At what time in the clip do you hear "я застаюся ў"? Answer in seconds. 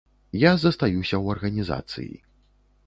0.43-1.25